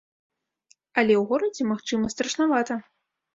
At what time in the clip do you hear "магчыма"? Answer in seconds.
1.73-2.11